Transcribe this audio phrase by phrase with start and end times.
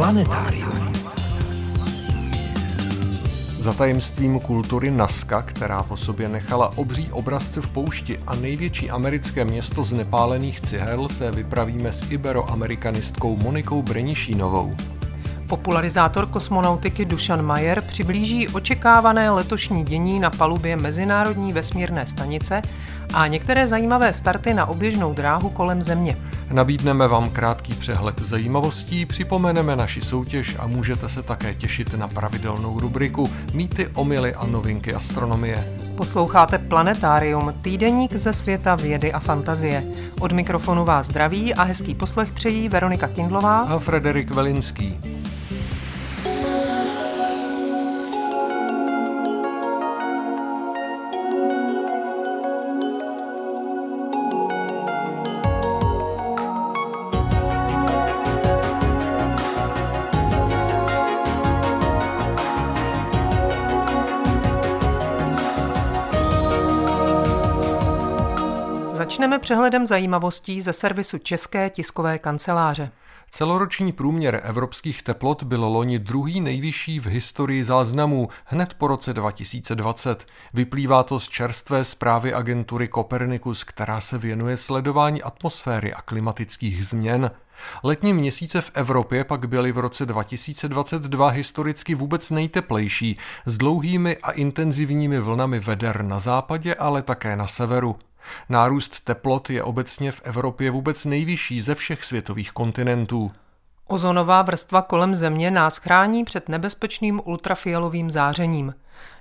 [0.00, 0.92] Planetárium.
[3.58, 9.44] Za tajemstvím kultury Naska, která po sobě nechala obří obrazce v poušti a největší americké
[9.44, 14.76] město z nepálených cihel, se vypravíme s iberoamerikanistkou Monikou Brenišínovou.
[15.48, 22.62] Popularizátor kosmonautiky Dušan Majer přiblíží očekávané letošní dění na palubě Mezinárodní vesmírné stanice
[23.14, 26.16] a některé zajímavé starty na oběžnou dráhu kolem Země.
[26.52, 32.80] Nabídneme vám krátký přehled zajímavostí, připomeneme naši soutěž a můžete se také těšit na pravidelnou
[32.80, 35.76] rubriku Mýty, omily a novinky astronomie.
[35.96, 39.84] Posloucháte Planetárium, týdeník ze světa vědy a fantazie.
[40.20, 45.00] Od mikrofonu vás zdraví a hezký poslech přejí Veronika Kindlová a Frederik Velinský.
[69.20, 72.90] Začneme přehledem zajímavostí ze servisu České tiskové kanceláře.
[73.30, 80.26] Celoroční průměr evropských teplot byl loni druhý nejvyšší v historii záznamů, hned po roce 2020.
[80.54, 87.30] Vyplývá to z čerstvé zprávy agentury Copernicus, která se věnuje sledování atmosféry a klimatických změn.
[87.84, 94.30] Letní měsíce v Evropě pak byly v roce 2022 historicky vůbec nejteplejší, s dlouhými a
[94.30, 97.96] intenzivními vlnami veder na západě, ale také na severu.
[98.48, 103.32] Nárůst teplot je obecně v Evropě vůbec nejvyšší ze všech světových kontinentů.
[103.88, 108.74] Ozonová vrstva kolem Země nás chrání před nebezpečným ultrafialovým zářením.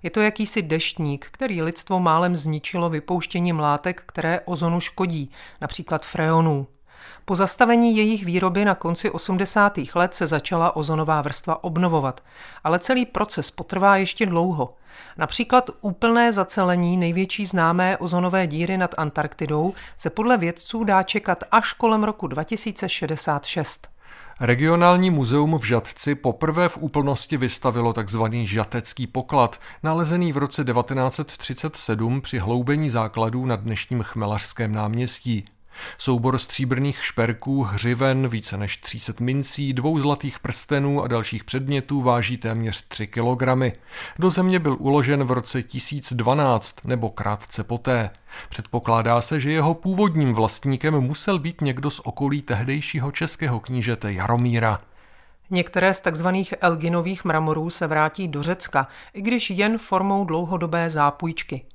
[0.04, 6.68] Je to jakýsi deštník, který lidstvo málem zničilo vypouštěním látek, které ozonu škodí, například freonů.
[7.26, 9.80] Po zastavení jejich výroby na konci 80.
[9.96, 12.24] let se začala ozonová vrstva obnovovat,
[12.64, 14.76] ale celý proces potrvá ještě dlouho.
[15.18, 21.74] Například úplné zacelení největší známé ozonové díry nad Antarktidou se podle vědců dá čekat až
[21.74, 23.88] kolem roku 2066.
[24.42, 28.22] Regionální muzeum v Žatci poprvé v úplnosti vystavilo tzv.
[28.44, 35.46] žatecký poklad, nalezený v roce 1937 při hloubení základů na dnešním Chmelařském náměstí.
[35.98, 42.38] Soubor stříbrných šperků, hřiven, více než 300 mincí, dvou zlatých prstenů a dalších předmětů váží
[42.38, 43.74] téměř 3 kilogramy.
[44.20, 48.10] Do země byl uložen v roce 1012 nebo krátce poté.
[48.50, 54.80] Předpokládá se, že jeho původním vlastníkem musel být někdo z okolí tehdejšího českého knížete Jaromíra.
[55.50, 56.28] Některé z tzv.
[56.62, 61.66] Elginových mramorů se vrátí do Řecka, i když jen formou dlouhodobé zápůjčky.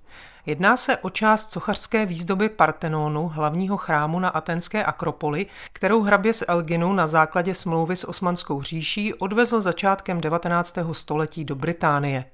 [0.46, 6.44] Jedná se o část sochařské výzdoby Partenonu, hlavního chrámu na atenské Akropoli, kterou hrabě z
[6.48, 10.78] Elginu na základě smlouvy s Osmanskou říší odvezl začátkem 19.
[10.92, 12.24] století do Británie.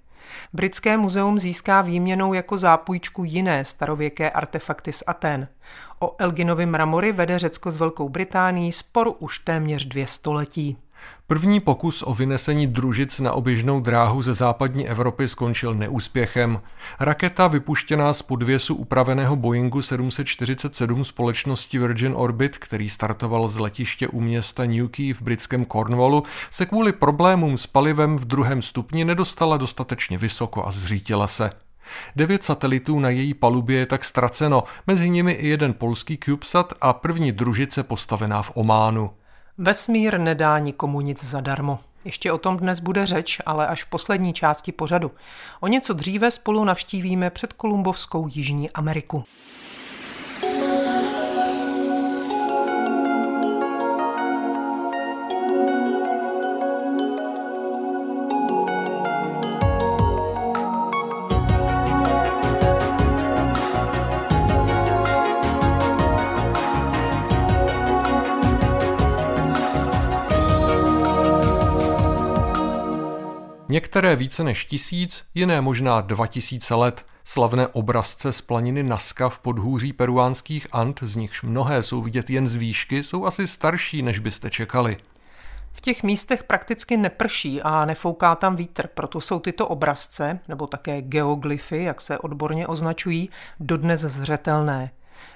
[0.52, 5.48] Britské muzeum získá výměnou jako zápůjčku jiné starověké artefakty z Aten.
[5.98, 10.76] O Elginovi mramory vede Řecko s Velkou Británií spor už téměř dvě století.
[11.26, 16.60] První pokus o vynesení družic na oběžnou dráhu ze západní Evropy skončil neúspěchem.
[17.00, 24.20] Raketa vypuštěná z podvěsu upraveného Boeingu 747 společnosti Virgin Orbit, který startoval z letiště u
[24.20, 30.18] města Newquay v britském Cornwallu, se kvůli problémům s palivem v druhém stupni nedostala dostatečně
[30.18, 31.50] vysoko a zřítila se.
[32.16, 36.92] Devět satelitů na její palubě je tak ztraceno, mezi nimi i jeden polský CubeSat a
[36.92, 39.10] první družice postavená v Ománu.
[39.62, 41.78] Vesmír nedá nikomu nic zadarmo.
[42.04, 45.10] Ještě o tom dnes bude řeč, ale až v poslední části pořadu.
[45.60, 49.24] O něco dříve spolu navštívíme předkolumbovskou Jižní Ameriku.
[73.90, 77.06] Některé více než tisíc, jiné možná dva tisíce let.
[77.24, 82.46] Slavné obrazce z planiny Naska v podhůří peruánských Ant, z nichž mnohé jsou vidět jen
[82.46, 84.96] z výšky, jsou asi starší, než byste čekali.
[85.72, 91.02] V těch místech prakticky neprší a nefouká tam vítr, proto jsou tyto obrazce, nebo také
[91.02, 94.90] geoglyfy, jak se odborně označují, dodnes zřetelné.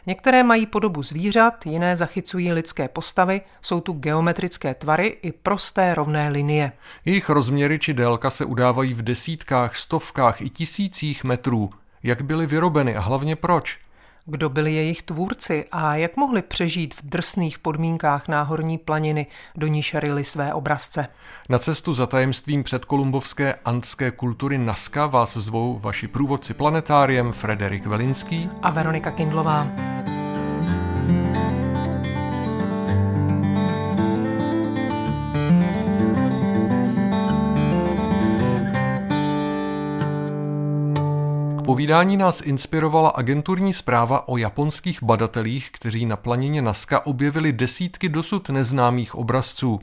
[0.07, 6.29] Některé mají podobu zvířat, jiné zachycují lidské postavy, jsou tu geometrické tvary i prosté rovné
[6.29, 6.73] linie.
[7.05, 11.71] Jejich rozměry či délka se udávají v desítkách, stovkách i tisících metrů.
[12.03, 13.84] Jak byly vyrobeny a hlavně proč?
[14.27, 19.27] Kdo byli jejich tvůrci a jak mohli přežít v drsných podmínkách náhorní planiny,
[19.57, 21.09] do níž ryli své obrazce?
[21.49, 28.51] Na cestu za tajemstvím předkolumbovské antské kultury Naska vás zvou vaši průvodci planetáriem Frederik Velinský
[28.63, 29.67] a Veronika Kindlová.
[41.65, 48.49] Povídání nás inspirovala agenturní zpráva o japonských badatelích, kteří na planině Naska objevili desítky dosud
[48.49, 49.81] neznámých obrazců.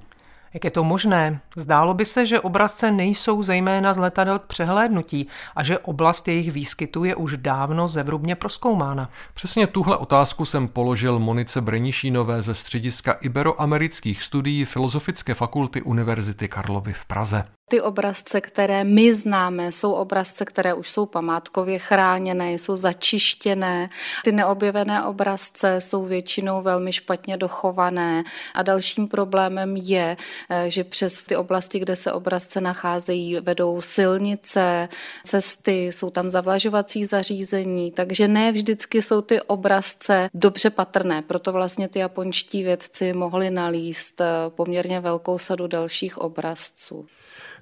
[0.53, 1.41] Jak je to možné?
[1.55, 6.51] Zdálo by se, že obrazce nejsou zejména z letadel k přehlédnutí a že oblast jejich
[6.51, 9.09] výskytu je už dávno zevrubně proskoumána.
[9.33, 16.93] Přesně tuhle otázku jsem položil Monice Brenišínové ze střediska Iberoamerických studií Filozofické fakulty Univerzity Karlovy
[16.93, 17.43] v Praze.
[17.71, 23.89] Ty obrazce, které my známe, jsou obrazce, které už jsou památkově chráněné, jsou začištěné.
[24.23, 28.23] Ty neobjevené obrazce jsou většinou velmi špatně dochované.
[28.53, 30.17] A dalším problémem je,
[30.49, 34.89] eh, že přes ty oblasti, kde se obrazce nacházejí, vedou silnice,
[35.23, 41.21] cesty, jsou tam zavlažovací zařízení, takže ne vždycky jsou ty obrazce dobře patrné.
[41.21, 47.07] Proto vlastně ty japonští vědci mohli nalíst eh, poměrně velkou sadu dalších obrazců.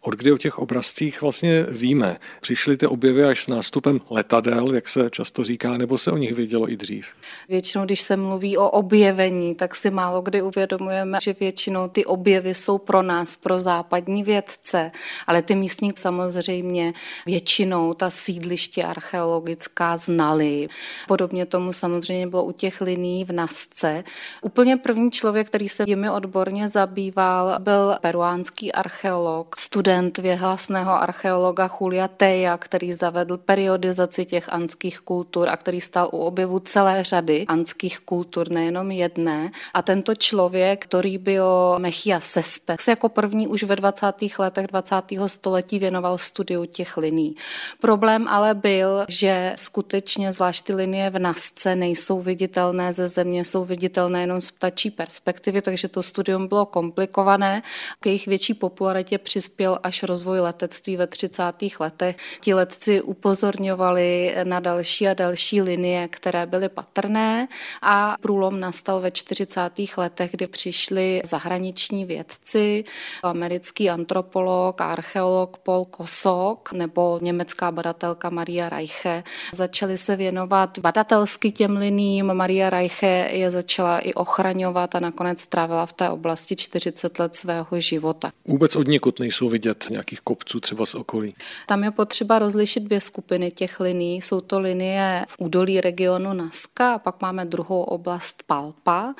[0.02, 2.18] Od kdy o těch obrazcích vlastně víme?
[2.42, 6.34] Přišly ty objevy až s nástupem letadel, jak se často říká, nebo se o nich
[6.34, 7.08] vědělo i dřív?
[7.50, 12.56] Většinou, když se mluví o objevení, tak si málo kdy uvědomujeme, že většinou ty objevy
[12.56, 14.92] jsou pro nás, pro západní vědce,
[15.28, 16.94] ale ty místní samozřejmě
[17.26, 20.68] většinou ta sídliště archeologická znali.
[21.08, 24.04] Podobně tomu samozřejmě bylo u těch liní v Nasce.
[24.42, 31.70] Úplně první člověk, který se jimi odborně zabýval, byl peruánský archeolog, student student věhlasného archeologa
[31.82, 37.46] Julia Teja, který zavedl periodizaci těch anských kultur a který stal u objevu celé řady
[37.48, 39.52] anských kultur, nejenom jedné.
[39.74, 44.06] A tento člověk, Toribio Mechia Sespe, se jako první už ve 20.
[44.40, 44.96] letech 20.
[45.28, 47.36] století věnoval studiu těch liní.
[47.82, 53.66] Problém ale byl, že skutečně zvlášť ty linie v Nasce nejsou viditelné ze země, jsou
[53.66, 57.62] viditelné jenom z ptačí perspektivy, takže to studium bylo komplikované.
[58.00, 61.44] K jejich větší popularitě přispěl až rozvoj letectví ve 30.
[61.80, 62.16] letech.
[62.42, 67.48] Ti letci upozorňovali na další a další linie, které byly patrné
[67.82, 69.62] a průlom nastal ve 40.
[69.98, 72.84] letech, kdy přišli zahraniční vědci,
[73.24, 79.24] americký antropolog archeolog Paul Kosok nebo německá badatelka Maria Reiche.
[79.54, 82.34] Začali se věnovat badatelsky těm liním.
[82.34, 87.80] Maria Reiche je začala i ochraňovat a nakonec strávila v té oblasti 40 let svého
[87.80, 88.32] života.
[88.46, 91.36] Vůbec od někud nejsou vidět vidět nějakých kopců třeba z okolí?
[91.66, 94.22] Tam je potřeba rozlišit dvě skupiny těch linií.
[94.22, 99.16] Jsou to linie v údolí regionu Naska a pak máme druhou oblast Palpa.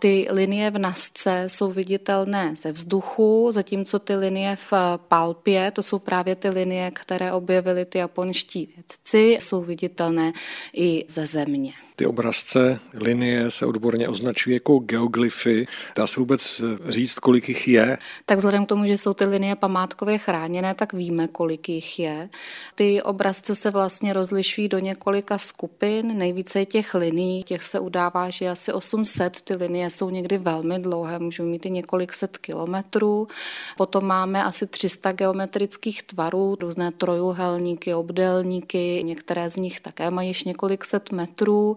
[0.00, 4.72] Ty linie v Nasce jsou viditelné ze vzduchu, zatímco ty linie v
[5.08, 10.32] Palpě, to jsou právě ty linie, které objevili ty japonští vědci, jsou viditelné
[10.74, 11.72] i ze země.
[11.96, 15.66] Ty obrazce, linie se odborně označují jako geoglyfy.
[15.96, 17.98] Dá se vůbec říct, kolik jich je?
[18.26, 22.28] Tak vzhledem k tomu, že jsou ty linie památkově chráněné, tak víme, kolik jich je.
[22.74, 26.18] Ty obrazce se vlastně rozlišují do několika skupin.
[26.18, 29.40] Nejvíce je těch liní, těch se udává, že asi 800.
[29.40, 33.28] Ty linie jsou někdy velmi dlouhé, můžou mít i několik set kilometrů.
[33.76, 40.44] Potom máme asi 300 geometrických tvarů, různé trojuhelníky, obdélníky, některé z nich také mají již
[40.44, 41.76] několik set metrů.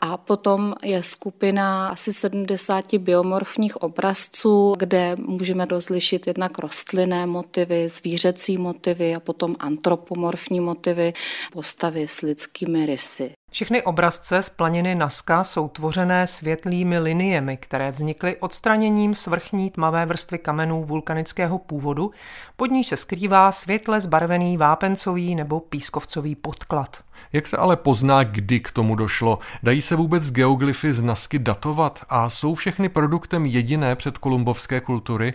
[0.00, 8.58] A potom je skupina asi 70 biomorfních obrazců, kde můžeme rozlišit jednak rostlinné motivy, zvířecí
[8.58, 11.12] motivy a potom antropomorfní motivy,
[11.52, 13.37] postavy s lidskými rysy.
[13.50, 20.38] Všechny obrazce z planiny Naska jsou tvořené světlými liniemi, které vznikly odstraněním svrchní tmavé vrstvy
[20.38, 22.10] kamenů vulkanického původu,
[22.56, 26.96] pod níž se skrývá světle zbarvený vápencový nebo pískovcový podklad.
[27.32, 29.38] Jak se ale pozná, kdy k tomu došlo?
[29.62, 35.34] Dají se vůbec geoglyfy z Nasky datovat a jsou všechny produktem jediné předkolumbovské kultury?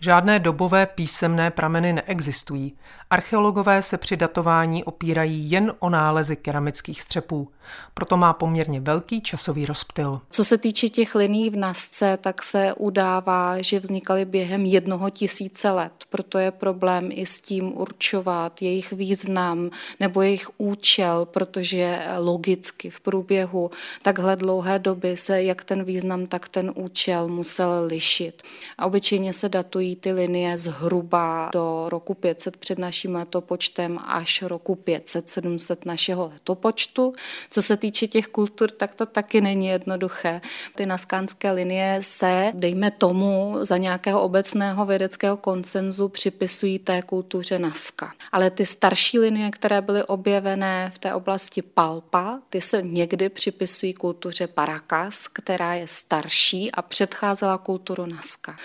[0.00, 2.76] Žádné dobové písemné prameny neexistují.
[3.10, 7.50] Archeologové se při datování opírají jen o nálezy keramických střepů.
[7.94, 10.20] Proto má poměrně velký časový rozptyl.
[10.30, 15.70] Co se týče těch liní v Nasce, tak se udává, že vznikaly během jednoho tisíce
[15.70, 15.92] let.
[16.10, 23.00] Proto je problém i s tím určovat jejich význam nebo jejich účel, protože logicky v
[23.00, 23.70] průběhu
[24.02, 28.42] takhle dlouhé doby se jak ten význam, tak ten účel musel lišit.
[28.78, 34.74] A obyčejně se datují ty linie zhruba do roku 500 před naším letopočtem až roku
[34.74, 37.12] 500-700 našeho letopočtu.
[37.54, 40.40] Co se týče těch kultur, tak to taky není jednoduché.
[40.74, 48.12] Ty naskánské linie se, dejme tomu, za nějakého obecného vědeckého konsenzu připisují té kultuře Naska.
[48.32, 53.94] Ale ty starší linie, které byly objevené v té oblasti Palpa, ty se někdy připisují
[53.94, 58.56] kultuře Paracas, která je starší a předcházela kulturu Naska.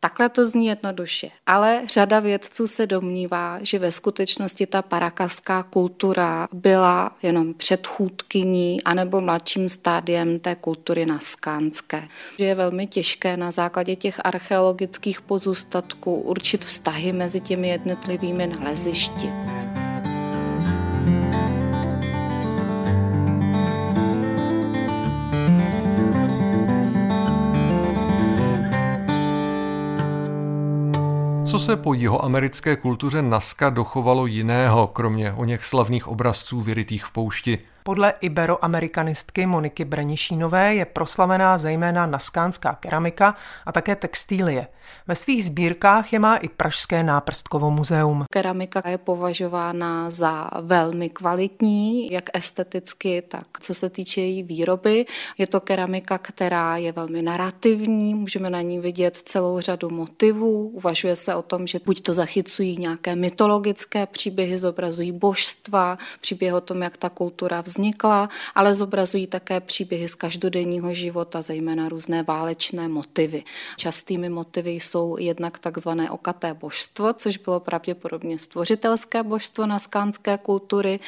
[0.00, 6.48] Takhle to zní jednoduše, ale řada vědců se domnívá, že ve skutečnosti ta parakaská kultura
[6.52, 12.08] byla jenom předchůdkyní anebo mladším stádiem té kultury naskánské.
[12.38, 19.32] Je velmi těžké na základě těch archeologických pozůstatků určit vztahy mezi těmi jednotlivými nalezišti.
[31.56, 37.12] Co se po jihoamerické kultuře Naska dochovalo jiného, kromě o něch slavných obrazců vyrytých v
[37.12, 37.58] poušti?
[37.82, 43.34] Podle iberoamerikanistky Moniky Brenišínové je proslavená zejména naskánská keramika
[43.66, 44.66] a také textílie.
[45.06, 48.24] Ve svých sbírkách je má i Pražské náprstkovo muzeum.
[48.30, 55.06] Keramika je považována za velmi kvalitní, jak esteticky, tak co se týče její výroby.
[55.38, 60.68] Je to keramika, která je velmi narrativní, můžeme na ní vidět celou řadu motivů.
[60.68, 66.60] Uvažuje se o tom, že buď to zachycují nějaké mytologické příběhy, zobrazují božstva, příběh o
[66.60, 72.88] tom, jak ta kultura vznikla ale zobrazují také příběhy z každodenního života, zejména různé válečné
[72.88, 73.44] motivy.
[73.76, 81.00] Častými motivy jsou jednak takzvané okaté božstvo, což bylo pravděpodobně stvořitelské božstvo na skánské kultury.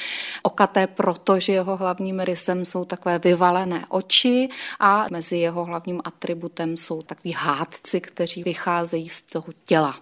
[0.42, 4.48] Okaté proto, že jeho hlavním rysem jsou takové vyvalené oči
[4.80, 10.00] a mezi jeho hlavním atributem jsou takový hádci, kteří vycházejí z toho těla.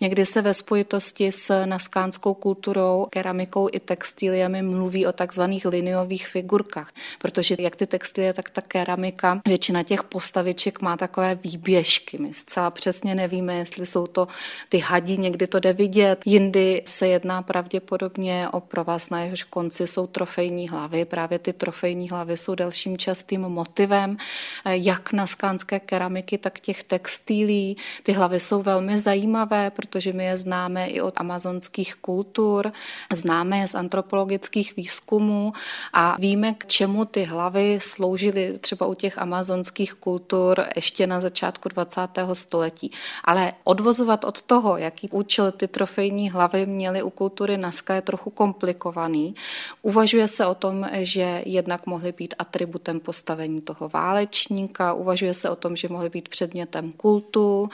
[0.00, 6.28] Někdy se ve spojitosti s naskánskou kulturou, keramikou i textiliemi mluví o takzvaných lineových nových
[6.28, 12.18] figurkách, protože jak ty textilie, tak ta keramika, většina těch postaviček má takové výběžky.
[12.18, 12.70] My zcela
[13.02, 14.28] přesně nevíme, jestli jsou to
[14.68, 19.86] ty hadi, někdy to jde vidět, jindy se jedná pravděpodobně o provaz, na jehož konci
[19.86, 21.04] jsou trofejní hlavy.
[21.04, 24.16] Právě ty trofejní hlavy jsou dalším častým motivem,
[24.64, 27.76] jak na skánské keramiky, tak těch textilí.
[28.02, 32.72] Ty hlavy jsou velmi zajímavé, protože my je známe i od amazonských kultur,
[33.12, 35.52] známe je z antropologických výzkumů
[35.92, 41.68] a víme, k čemu ty hlavy sloužily třeba u těch amazonských kultur ještě na začátku
[41.68, 42.00] 20.
[42.32, 42.91] století.
[43.24, 48.30] Ale odvozovat od toho, jaký účel ty trofejní hlavy měly u kultury Naska, je trochu
[48.30, 49.34] komplikovaný.
[49.82, 55.56] Uvažuje se o tom, že jednak mohly být atributem postavení toho válečníka, uvažuje se o
[55.56, 57.70] tom, že mohly být předmětem kultu.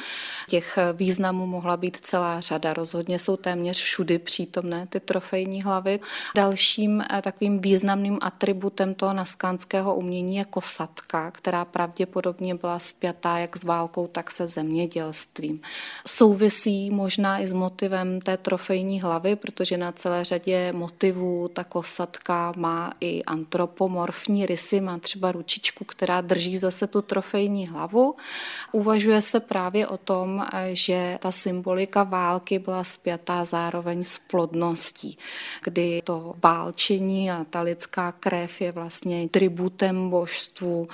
[0.48, 2.72] Těch významů mohla být celá řada.
[2.72, 6.00] Rozhodně jsou téměř všudy přítomné ty trofejní hlavy.
[6.34, 13.56] Dalším eh, takovým významným atributem toho naskánského umění je kosatka, která pravděpodobně byla spjatá jak
[13.56, 15.07] s válkou, tak se zemědělstvím.
[16.06, 22.52] Souvisí možná i s motivem té trofejní hlavy, protože na celé řadě motivů ta kosatka
[22.56, 28.14] má i antropomorfní rysy, má třeba ručičku, která drží zase tu trofejní hlavu.
[28.72, 35.18] Uvažuje se právě o tom, že ta symbolika války byla spjatá zároveň s plodností,
[35.64, 40.88] kdy to válčení a ta lidská krev je vlastně tributem božstvu,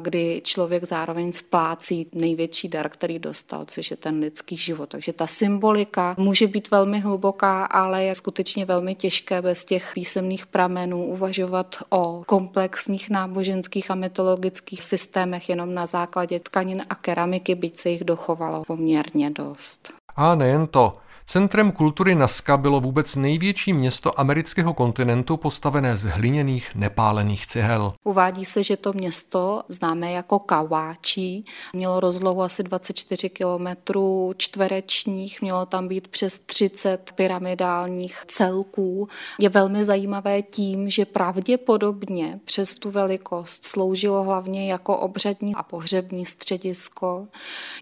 [0.00, 4.88] kdy člověk zároveň splácí největší dar, který dostal, což je ten lidský život.
[4.88, 10.46] Takže ta symbolika může být velmi hluboká, ale je skutečně velmi těžké bez těch písemných
[10.46, 17.76] pramenů uvažovat o komplexních náboženských a mytologických systémech jenom na základě tkanin a keramiky, byť
[17.76, 19.92] se jich dochovalo poměrně dost.
[20.16, 21.09] A nejen to.
[21.32, 27.92] Centrem kultury Naska bylo vůbec největší město amerického kontinentu postavené z hliněných nepálených cihel.
[28.04, 35.66] Uvádí se, že to město, známé jako Kaváčí, mělo rozlohu asi 24 kilometrů čtverečních, mělo
[35.66, 39.08] tam být přes 30 pyramidálních celků.
[39.40, 46.26] Je velmi zajímavé tím, že pravděpodobně přes tu velikost sloužilo hlavně jako obřadní a pohřební
[46.26, 47.26] středisko.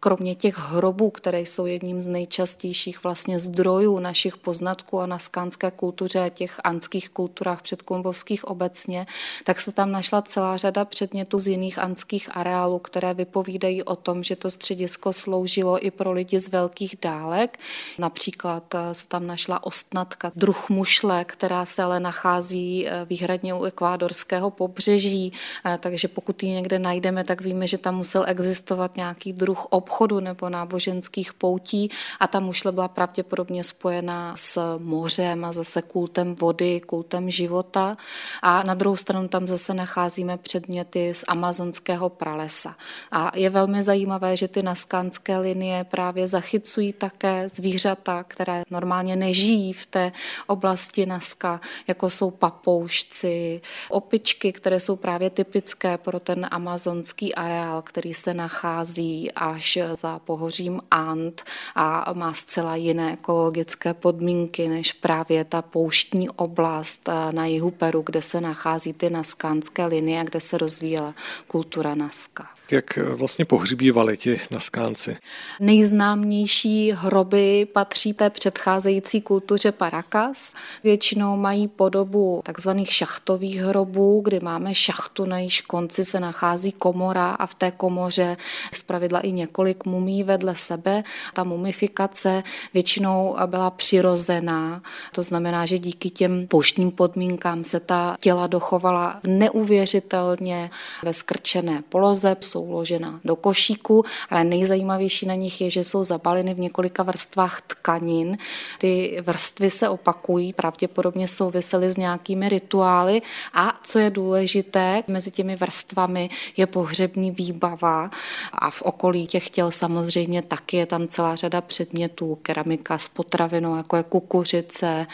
[0.01, 6.21] Kromě těch hrobů, které jsou jedním z nejčastějších vlastně zdrojů našich poznatků o naskánské kultuře
[6.21, 9.07] a těch anských kulturách předkolumbovských obecně,
[9.45, 14.25] tak se tam našla celá řada předmětů z jiných anských areálů, které vypovídají o tom,
[14.25, 17.59] že to středisko sloužilo i pro lidi z velkých dálek.
[17.99, 23.65] Například eh, se tam našla ostnatka, druh mušle, která se ale nachází eh, výhradně u
[23.65, 25.33] ekvádorského pobřeží,
[25.67, 30.21] eh, takže pokud ji někde najdeme, tak víme, že tam musel existovat nějaký druh obchodu
[30.21, 31.91] nebo náboženských poutí
[32.21, 33.28] a ta mušle byla pravděpodobně
[33.63, 37.97] spojená s mořem a zase kultem vody, kultem života.
[38.43, 42.77] A na druhou stranu tam zase nacházíme předměty z amazonského pralesa.
[43.11, 49.73] A je velmi zajímavé, že ty naskánské linie právě zachycují také zvířata, které normálně nežijí
[49.73, 50.13] v té
[50.47, 58.15] oblasti Naska, jako jsou papoušci, opičky, které jsou právě typické pro ten amazonský areál, který
[58.15, 61.43] se nachází až za pohořím Ant
[61.75, 68.23] a má zcela jiné ekologické podmínky než právě ta pouštní oblast na jihu Peru, kde
[68.23, 71.15] se nachází ty naskánské linie, kde se rozvíjela
[71.47, 75.17] kultura Naska jak vlastně pohřbívali ti naskánci.
[75.61, 80.55] Nejznámější hroby patří té předcházející kultuře Paracas.
[80.85, 87.31] Většinou mají podobu takzvaných šachtových hrobů, kdy máme šachtu, na jejíž konci se nachází komora
[87.31, 88.37] a v té komoře
[88.73, 91.05] zpravidla i několik mumí vedle sebe.
[91.35, 92.43] Ta mumifikace
[92.75, 94.83] většinou byla přirozená,
[95.13, 100.71] to znamená, že díky těm pouštním podmínkám se ta těla dochovala neuvěřitelně
[101.05, 106.55] ve skrčené poloze, jsou uložena do košíku, ale nejzajímavější na nich je, že jsou zabaleny
[106.55, 108.39] v několika vrstvách tkanin.
[108.79, 113.23] Ty vrstvy se opakují, pravděpodobně souvisely s nějakými rituály
[113.55, 118.11] a co je důležité, mezi těmi vrstvami je pohřební výbava
[118.53, 123.77] a v okolí těch těl samozřejmě taky je tam celá řada předmětů, keramika s potravinou,
[123.77, 125.07] jako je kukuřice,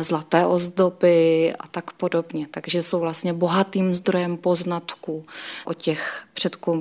[0.00, 2.46] zlaté ozdoby a tak podobně.
[2.50, 5.24] Takže jsou vlastně bohatým zdrojem poznatků
[5.64, 6.22] o těch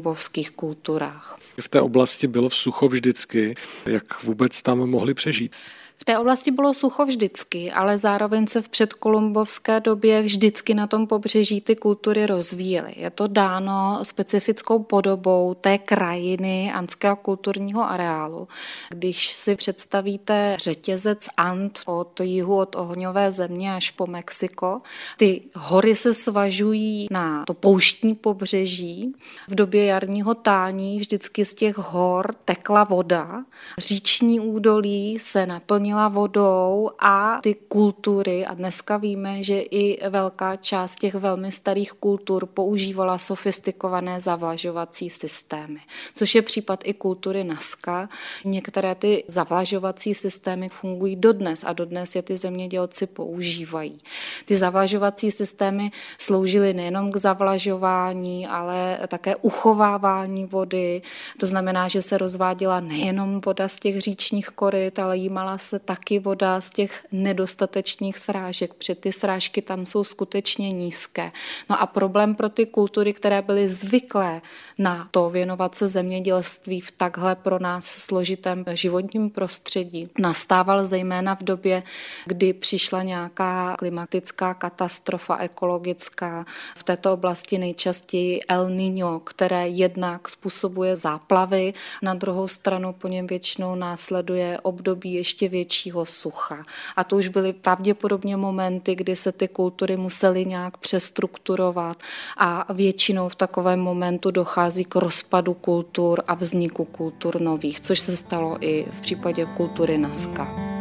[0.05, 1.39] předkumbovských kulturách.
[1.61, 5.55] V té oblasti bylo v sucho vždycky, jak vůbec tam mohli přežít?
[5.97, 11.07] V té oblasti bylo sucho vždycky, ale zároveň se v předkolumbovské době vždycky na tom
[11.07, 12.93] pobřeží ty kultury rozvíjely.
[12.97, 18.47] Je to dáno specifickou podobou té krajiny anského kulturního areálu.
[18.89, 24.81] Když si představíte řetězec Ant od jihu, od ohňové země až po Mexiko,
[25.17, 29.13] ty hory se svažují na to pouštní pobřeží.
[29.47, 33.43] V době jarního tání vždycky z těch hor tekla voda.
[33.77, 40.55] Říční údolí se naplnilo naplnila vodou a ty kultury, a dneska víme, že i velká
[40.55, 45.79] část těch velmi starých kultur používala sofistikované zavlažovací systémy,
[46.15, 48.09] což je případ i kultury Naska.
[48.45, 54.01] Některé ty zavlažovací systémy fungují dodnes a dodnes je ty zemědělci používají.
[54.45, 61.01] Ty zavlažovací systémy sloužily nejenom k zavlažování, ale také uchovávání vody.
[61.39, 66.19] To znamená, že se rozváděla nejenom voda z těch říčních koryt, ale jímala se taky
[66.19, 71.31] voda z těch nedostatečných srážek, protože ty srážky tam jsou skutečně nízké.
[71.69, 74.41] No a problém pro ty kultury, které byly zvyklé
[74.77, 81.43] na to věnovat se zemědělství v takhle pro nás složitém životním prostředí, nastával zejména v
[81.43, 81.83] době,
[82.25, 86.45] kdy přišla nějaká klimatická katastrofa ekologická.
[86.75, 93.27] V této oblasti nejčastěji El Niño, které jednak způsobuje záplavy, na druhou stranu po něm
[93.27, 96.65] většinou následuje období ještě většího sucha.
[96.95, 101.97] A to už byly pravděpodobně momenty, kdy se ty kultury musely nějak přestrukturovat
[102.37, 108.17] a většinou v takovém momentu dochází k rozpadu kultur a vzniku kultur nových, což se
[108.17, 110.74] stalo i v případě kultury Naska.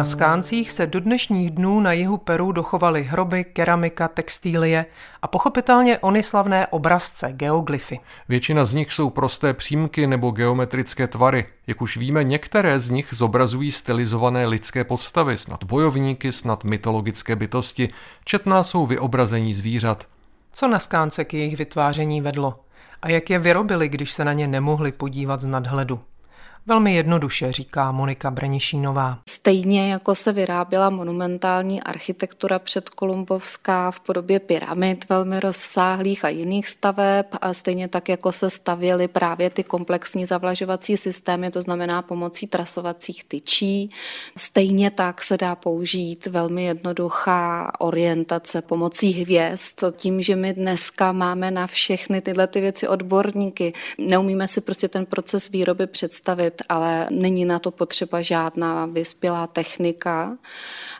[0.00, 4.86] Po naskáncích se do dnešních dnů na jihu Peru dochovaly hroby, keramika, textílie
[5.22, 8.00] a pochopitelně ony slavné obrazce, geoglyfy.
[8.28, 11.46] Většina z nich jsou prosté přímky nebo geometrické tvary.
[11.66, 17.88] Jak už víme, některé z nich zobrazují stylizované lidské postavy, snad bojovníky, snad mytologické bytosti.
[18.24, 20.08] Četná jsou vyobrazení zvířat.
[20.52, 22.60] Co na skánce k jejich vytváření vedlo?
[23.02, 26.00] A jak je vyrobili, když se na ně nemohli podívat z nadhledu?
[26.66, 29.18] Velmi jednoduše, říká Monika Brenišínová.
[29.28, 37.26] Stejně jako se vyráběla monumentální architektura předkolumbovská v podobě pyramid velmi rozsáhlých a jiných staveb,
[37.40, 43.24] a stejně tak, jako se stavěly právě ty komplexní zavlažovací systémy, to znamená pomocí trasovacích
[43.24, 43.90] tyčí.
[44.36, 49.84] Stejně tak se dá použít velmi jednoduchá orientace pomocí hvězd.
[49.96, 55.06] Tím, že my dneska máme na všechny tyhle ty věci odborníky, neumíme si prostě ten
[55.06, 60.38] proces výroby představit, ale není na to potřeba žádná vyspělá technika.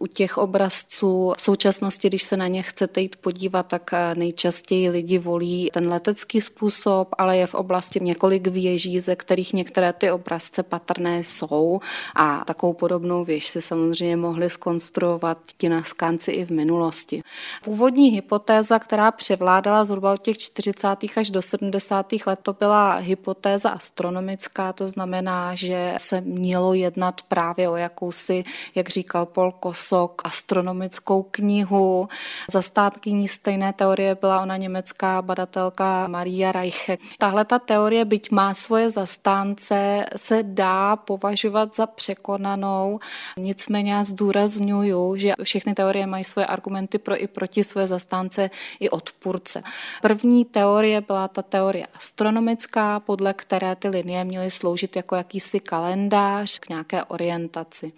[0.03, 5.19] U těch obrazců v současnosti, když se na ně chcete jít podívat, tak nejčastěji lidi
[5.19, 10.63] volí ten letecký způsob, ale je v oblasti několik věží, ze kterých některé ty obrazce
[10.63, 11.81] patrné jsou
[12.15, 17.23] a takovou podobnou věž si samozřejmě mohli skonstruovat ti naskánci i v minulosti.
[17.65, 20.89] Původní hypotéza, která převládala zhruba od těch 40.
[21.17, 22.07] až do 70.
[22.27, 28.89] let, to byla hypotéza astronomická, to znamená, že se mělo jednat právě o jakousi, jak
[28.89, 29.53] říkal Paul
[29.91, 32.09] Kosok, astronomickou knihu.
[32.51, 36.99] Zastátkyní stejné teorie byla ona německá badatelka Maria Reiche.
[37.19, 43.01] Tahle ta teorie, byť má svoje zastánce, se dá považovat za překonanou.
[43.37, 48.51] Nicméně já zdůraznuju, že všechny teorie mají svoje argumenty pro i proti své zastánce
[48.81, 49.63] i odpůrce.
[50.03, 56.59] První teorie byla ta teorie astronomická, podle které ty linie měly sloužit jako jakýsi kalendář
[56.59, 57.93] k nějaké orientaci.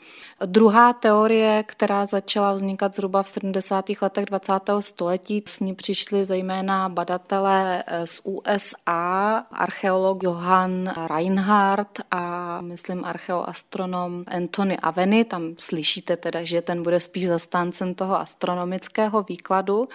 [0.47, 3.85] Druhá teorie, která začala vznikat zhruba v 70.
[4.03, 4.53] letech 20.
[4.81, 14.77] století, s ní přišli zejména badatelé z USA, archeolog Johann Reinhardt a myslím archeoastronom Anthony
[14.77, 15.25] Aveny.
[15.25, 19.89] Tam slyšíte teda, že ten bude spíš zastáncem toho astronomického výkladu.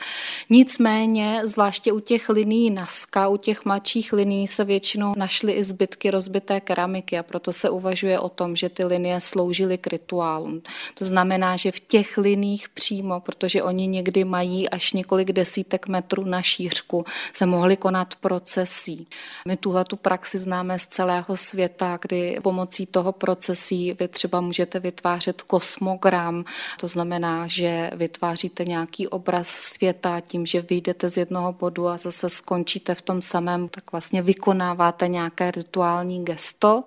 [0.49, 6.11] Nicméně, zvláště u těch liní Naska, u těch mladších liní se většinou našly i zbytky
[6.11, 10.61] rozbité keramiky a proto se uvažuje o tom, že ty linie sloužily k rituálům.
[10.93, 16.25] To znamená, že v těch liních přímo, protože oni někdy mají až několik desítek metrů
[16.25, 19.07] na šířku, se mohly konat procesí.
[19.45, 24.79] My tuhle tu praxi známe z celého světa, kdy pomocí toho procesí vy třeba můžete
[24.79, 26.45] vytvářet kosmogram,
[26.79, 32.29] to znamená, že vytváříte nějaký obraz světa tím, že vyjdete z jednoho bodu a zase
[32.29, 36.83] skončíte v tom samém, tak vlastně vykonáváte nějaké rituální gesto.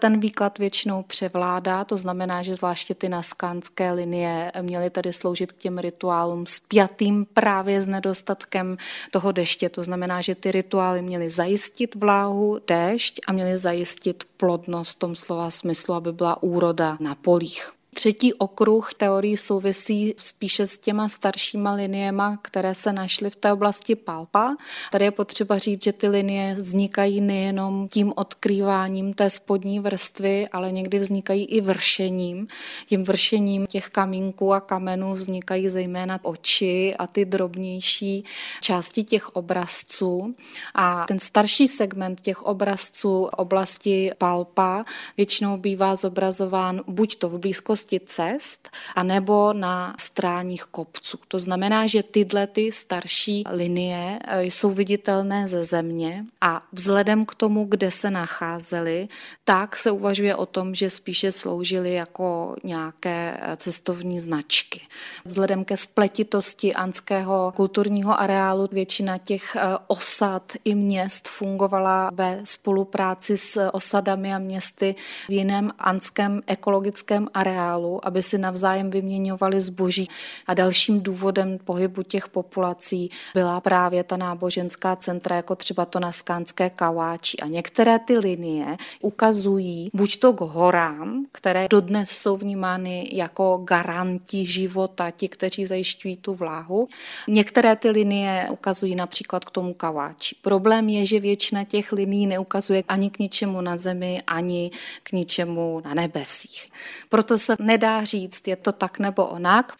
[0.00, 4.13] Ten výklad většinou převládá, to znamená, že zvláště ty naskánské linie
[4.62, 8.76] měly tedy sloužit k těm rituálům spjatým právě s nedostatkem
[9.10, 9.68] toho deště.
[9.68, 15.16] To znamená, že ty rituály měly zajistit vláhu, déšť a měly zajistit plodnost v tom
[15.16, 17.72] slova smyslu, aby byla úroda na polích.
[17.94, 23.94] Třetí okruh teorií souvisí spíše s těma staršíma liniema, které se našly v té oblasti
[23.94, 24.56] Palpa.
[24.92, 30.72] Tady je potřeba říct, že ty linie vznikají nejenom tím odkrýváním té spodní vrstvy, ale
[30.72, 32.46] někdy vznikají i vršením.
[32.86, 38.24] Tím vršením těch kamínků a kamenů vznikají zejména oči a ty drobnější
[38.60, 40.34] části těch obrazců.
[40.74, 44.84] A ten starší segment těch obrazců oblasti Palpa
[45.16, 51.18] většinou bývá zobrazován buď to v blízkosti blízkosti cest anebo na stráních kopců.
[51.28, 57.34] To znamená, že tyhle ty starší linie eh, jsou viditelné ze země a vzhledem k
[57.34, 59.08] tomu, kde se nacházely,
[59.44, 64.80] tak se uvažuje o tom, že spíše sloužily jako nějaké eh, cestovní značky.
[65.24, 73.36] Vzhledem ke spletitosti anského kulturního areálu většina těch eh, osad i měst fungovala ve spolupráci
[73.36, 74.94] s osadami a městy
[75.28, 80.08] v jiném anském ekologickém areálu areálu, aby si navzájem vyměňovali zboží.
[80.46, 86.12] A dalším důvodem pohybu těch populací byla právě ta náboženská centra, jako třeba to na
[86.12, 87.36] skánské kaváči.
[87.36, 94.46] A některé ty linie ukazují buď to k horám, které dodnes jsou vnímány jako garanti
[94.46, 96.88] života, ti, kteří zajišťují tu vláhu.
[97.28, 100.36] Některé ty linie ukazují například k tomu kaváči.
[100.42, 104.70] Problém je, že většina těch linií neukazuje ani k ničemu na zemi, ani
[105.02, 106.68] k ničemu na nebesích.
[107.08, 109.72] Proto se nedá říct, je to tak nebo onak.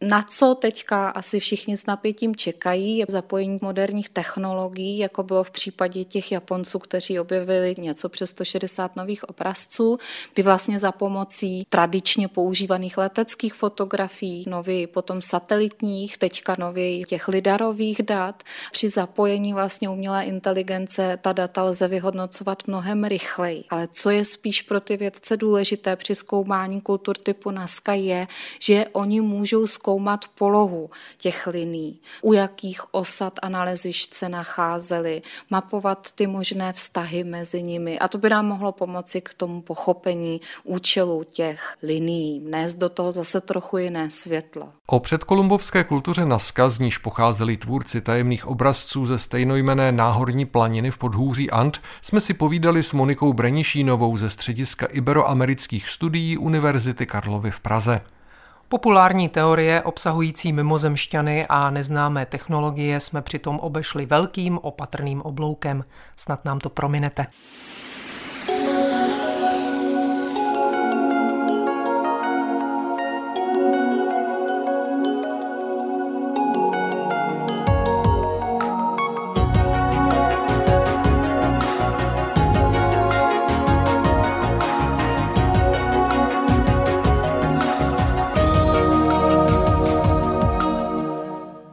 [0.00, 5.50] Na co teďka asi všichni s napětím čekají, je zapojení moderních technologií, jako bylo v
[5.50, 9.98] případě těch Japonců, kteří objevili něco přes 160 nových obrazců,
[10.34, 18.02] kdy vlastně za pomocí tradičně používaných leteckých fotografií, nově potom satelitních, teďka nově těch lidarových
[18.02, 23.64] dat, při zapojení vlastně umělé inteligence ta data lze vyhodnocovat mnohem rychleji.
[23.70, 28.26] Ale co je spíš pro ty vědce důležité při zkoumání struktur typu Nazca je,
[28.60, 29.85] že oni můžou zkoumat
[30.38, 37.62] polohu těch liní, u jakých osad a nalezišť se nacházely, mapovat ty možné vztahy mezi
[37.62, 42.88] nimi a to by nám mohlo pomoci k tomu pochopení účelu těch linií, nést do
[42.88, 44.68] toho zase trochu jiné světlo.
[44.86, 50.98] O předkolumbovské kultuře Nazca, z níž pocházeli tvůrci tajemných obrazců ze stejnojmené náhorní planiny v
[50.98, 57.60] podhůří Ant, jsme si povídali s Monikou Brenišínovou ze střediska Iberoamerických studií Univerzity Karlovy v
[57.60, 58.00] Praze.
[58.68, 65.84] Populární teorie obsahující mimozemšťany a neznámé technologie jsme přitom obešli velkým opatrným obloukem.
[66.16, 67.26] Snad nám to prominete.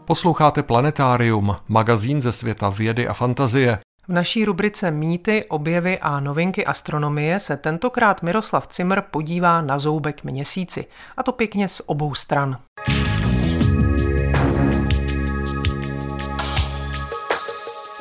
[0.06, 3.80] Posloucháte Planetárium, magazín ze světa vědy a fantazie.
[4.08, 10.24] V naší rubrice Mýty, objevy a novinky astronomie se tentokrát Miroslav Cimr podívá na zoubek
[10.24, 10.86] měsíci.
[11.18, 12.58] A to pěkně z obou stran.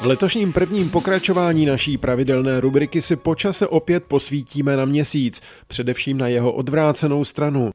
[0.01, 6.29] V letošním prvním pokračování naší pravidelné rubriky si počase opět posvítíme na měsíc, především na
[6.29, 7.71] jeho odvrácenou stranu.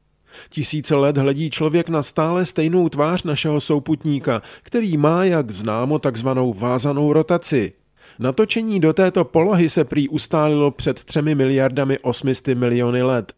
[0.50, 6.54] Tisíce let hledí člověk na stále stejnou tvář našeho souputníka, který má, jak známo, takzvanou
[6.54, 7.72] vázanou rotaci.
[8.18, 13.32] Natočení do této polohy se prý ustálilo před třemi miliardami 800 miliony let.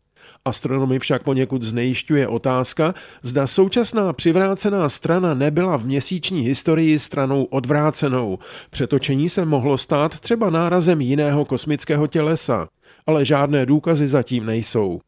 [0.45, 8.39] Astronomy však poněkud znejišťuje otázka, zda současná přivrácená strana nebyla v měsíční historii stranou odvrácenou.
[8.71, 12.69] Přetočení se mohlo stát třeba nárazem jiného kosmického tělesa,
[13.07, 15.01] ale žádné důkazy zatím nejsou.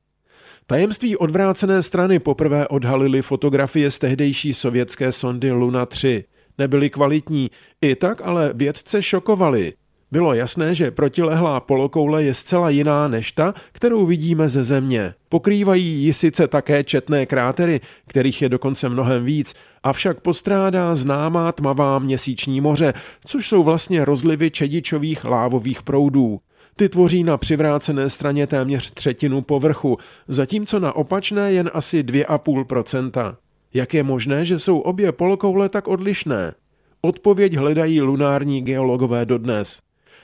[0.73, 6.25] Tajemství odvrácené strany poprvé odhalily fotografie z tehdejší sovětské sondy Luna 3.
[6.59, 9.73] Nebyly kvalitní, i tak ale vědce šokovali.
[10.11, 15.15] Bylo jasné, že protilehlá polokoule je zcela jiná než ta, kterou vidíme ze Země.
[15.29, 21.99] Pokrývají ji sice také četné krátery, kterých je dokonce mnohem víc, avšak postrádá známá tmavá
[21.99, 26.41] měsíční moře, což jsou vlastně rozlivy čedičových lávových proudů.
[26.77, 33.37] Ty tvoří na přivrácené straně téměř třetinu povrchu, zatímco na opačné jen asi 2,5%.
[33.75, 36.55] Jak je možné, že jsou obě polokoule tak odlišné?
[37.01, 39.81] Odpověď hledají lunární geologové dodnes.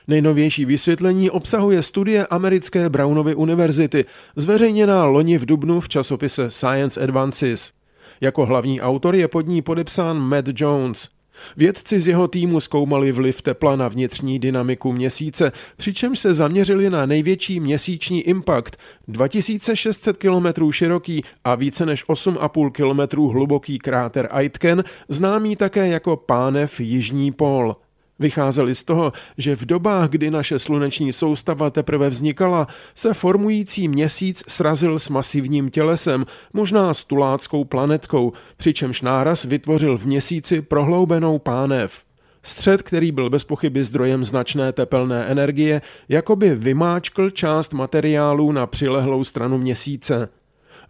[0.08, 4.04] Nejnovější vysvětlení obsahuje studie americké Brownovy univerzity,
[4.36, 7.72] zveřejněná loni v Dubnu v časopise Science Advances.
[8.20, 11.17] Jako hlavní autor je pod ní podepsán Matt Jones.
[11.56, 17.06] Vědci z jeho týmu zkoumali vliv tepla na vnitřní dynamiku měsíce, přičemž se zaměřili na
[17.06, 18.76] největší měsíční impact,
[19.08, 26.80] 2600 km široký a více než 8,5 km hluboký kráter Aitken, známý také jako pánev
[26.80, 27.76] Jižní pól.
[28.18, 34.44] Vycházeli z toho, že v dobách, kdy naše sluneční soustava teprve vznikala, se formující měsíc
[34.48, 42.04] srazil s masivním tělesem, možná s tuláckou planetkou, přičemž náraz vytvořil v měsíci prohloubenou pánev.
[42.42, 49.24] Střed, který byl bez pochyby zdrojem značné tepelné energie, jakoby vymáčkl část materiálů na přilehlou
[49.24, 50.28] stranu měsíce.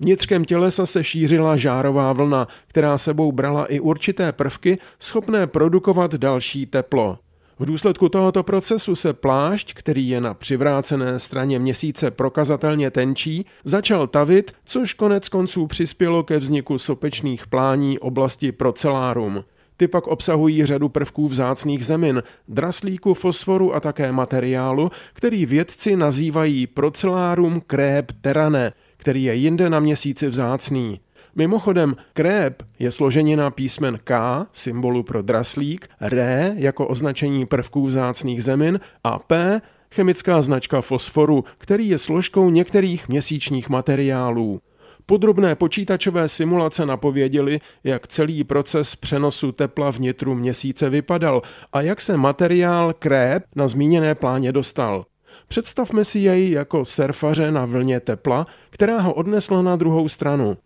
[0.00, 6.66] Vnitřkem tělesa se šířila žárová vlna, která sebou brala i určité prvky schopné produkovat další
[6.66, 7.18] teplo.
[7.58, 14.06] V důsledku tohoto procesu se plášť, který je na přivrácené straně měsíce prokazatelně tenčí, začal
[14.06, 19.44] tavit, což konec konců přispělo ke vzniku sopečných plání oblasti procelárum.
[19.76, 26.66] Ty pak obsahují řadu prvků vzácných zemin, draslíku, fosforu a také materiálu, který vědci nazývají
[26.66, 28.72] procelárum krép terane–
[29.08, 31.00] který je jinde na měsíci vzácný.
[31.36, 38.80] Mimochodem, krép je složenina písmen K, symbolu pro draslík, R jako označení prvků vzácných zemin
[39.04, 39.60] a P,
[39.94, 44.60] chemická značka fosforu, který je složkou některých měsíčních materiálů.
[45.06, 51.42] Podrobné počítačové simulace napověděly, jak celý proces přenosu tepla vnitru měsíce vypadal
[51.72, 55.04] a jak se materiál krép na zmíněné pláně dostal.
[55.48, 60.56] Představme si jej jako surfaře na vlně tepla, která ho odnesla na druhou stranu.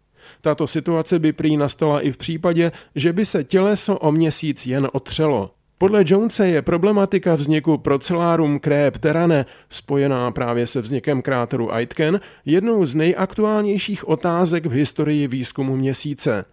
[0.41, 4.89] Tato situace by prý nastala i v případě, že by se těleso o měsíc jen
[4.93, 5.51] otřelo.
[5.79, 12.87] Podle Jonese je problematika vzniku Procellarum Crep Terane, spojená právě se vznikem kráteru Aitken, jednou
[12.87, 16.45] z nejaktuálnějších otázek v historii výzkumu měsíce.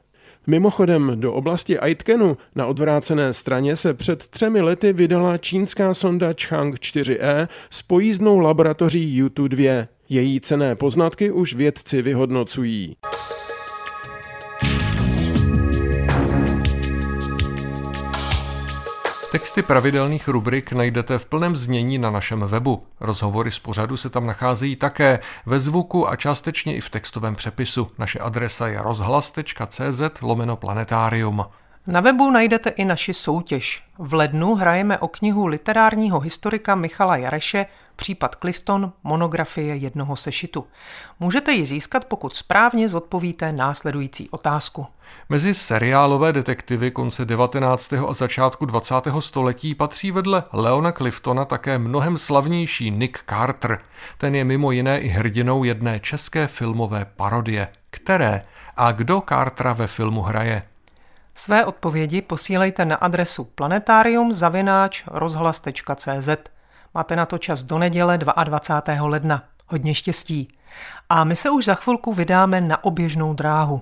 [0.49, 6.75] Mimochodem, do oblasti Aitkenu na odvrácené straně se před třemi lety vydala čínská sonda Chang
[6.75, 9.87] 4e s pojízdnou laboratoří U2.
[10.09, 12.95] Její cené poznatky už vědci vyhodnocují.
[19.31, 22.83] Texty pravidelných rubrik najdete v plném znění na našem webu.
[22.99, 27.87] Rozhovory z pořadu se tam nacházejí také ve zvuku a částečně i v textovém přepisu.
[27.97, 31.45] Naše adresa je rozhlas.cz lomeno planetarium.
[31.87, 33.83] Na webu najdete i naši soutěž.
[33.97, 37.65] V lednu hrajeme o knihu literárního historika Michala Jareše
[37.99, 40.67] Případ Clifton, monografie jednoho sešitu.
[41.19, 44.87] Můžete ji získat, pokud správně zodpovíte následující otázku.
[45.29, 47.93] Mezi seriálové detektivy konce 19.
[47.93, 48.95] a začátku 20.
[49.19, 53.79] století patří vedle Leona Cliftona také mnohem slavnější Nick Carter.
[54.17, 57.67] Ten je mimo jiné i hrdinou jedné české filmové parodie.
[57.89, 58.41] Které
[58.77, 60.63] a kdo Cartera ve filmu hraje?
[61.35, 64.33] Své odpovědi posílejte na adresu planetarium
[65.07, 66.29] rozhlas.cz.
[66.93, 69.07] Máte na to čas do neděle 22.
[69.07, 69.43] ledna.
[69.67, 70.47] Hodně štěstí.
[71.09, 73.81] A my se už za chvilku vydáme na oběžnou dráhu.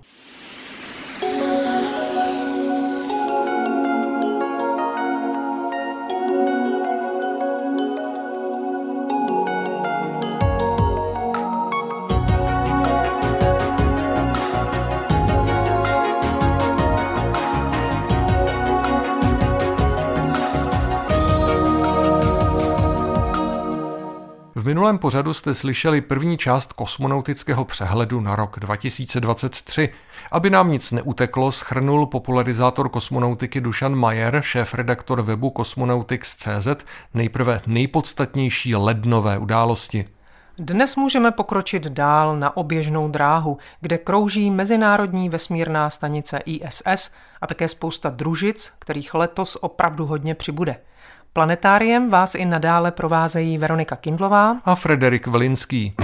[24.66, 29.90] Minulém pořadu jste slyšeli první část kosmonautického přehledu na rok 2023.
[30.32, 36.68] Aby nám nic neuteklo, schrnul popularizátor kosmonautiky Dušan Majer, šéf-redaktor webu Cosmonautics.cz,
[37.14, 40.06] nejprve nejpodstatnější lednové události.
[40.60, 47.68] Dnes můžeme pokročit dál na oběžnou dráhu, kde krouží Mezinárodní vesmírná stanice ISS a také
[47.68, 50.76] spousta družic, kterých letos opravdu hodně přibude.
[51.38, 55.96] Planetáriem vás i nadále provázejí Veronika Kindlová a Frederik Vlinský.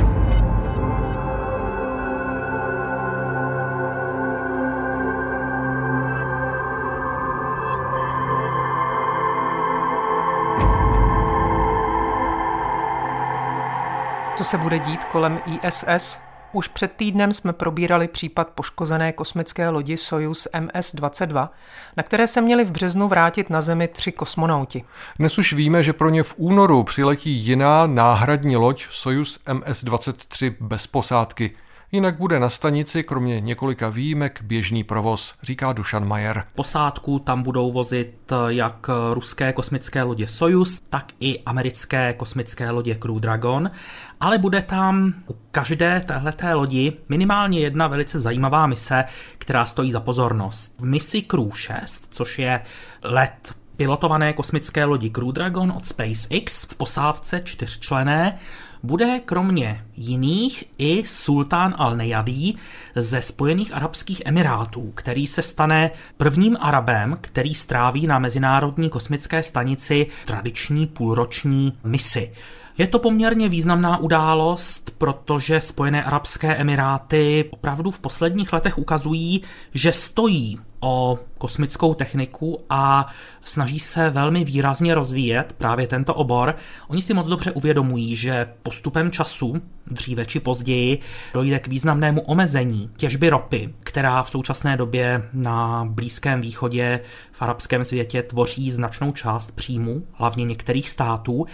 [14.36, 16.33] Co se bude dít kolem ISS?
[16.54, 21.50] Už před týdnem jsme probírali případ poškozené kosmické lodi Soyuz MS-22,
[21.98, 24.84] na které se měli v březnu vrátit na Zemi tři kosmonauti.
[25.20, 30.88] Dnes už víme, že pro ně v únoru přiletí jiná náhradní loď Soyuz MS-23 bez
[30.88, 31.52] posádky.
[31.96, 36.44] Jinak bude na stanici kromě několika výjimek běžný provoz, říká Dušan Majer.
[36.56, 42.96] Posádku tam budou vozit eh, jak ruské kosmické lodě Soyuz, tak i americké kosmické lodě
[42.96, 43.72] Crew Dragon,
[44.20, 49.04] ale bude tam u každé téhleté lodi minimálně jedna velice zajímavá mise,
[49.38, 50.76] která stojí za pozornost.
[50.80, 52.62] V misi Crew 6, což je
[53.04, 58.40] let pilotované kosmické lodi Crew Dragon od SpaceX v posádce čtyřčlené,
[58.84, 62.58] bude kromě jiných i sultán al-Nejadí
[62.96, 70.08] ze Spojených arabských emirátů, který se stane prvním Arabem, který stráví na Mezinárodní kosmické stanici
[70.26, 72.32] tradiční půlroční misi.
[72.78, 79.44] Je to poměrně významná událost, protože Spojené arabské emiráty opravdu v posledních letech ukazují,
[79.74, 83.08] že stojí o kosmickou techniku a
[83.44, 86.56] snaží se velmi výrazně rozvíjet právě tento obor.
[86.88, 91.00] Oni si moc dobře uvědomují, že postupem času, dříve či později,
[91.34, 97.00] dojde k významnému omezení těžby ropy, která v současné době na Blízkém východě
[97.32, 101.46] v arabském světě tvoří značnou část příjmu, hlavně některých států.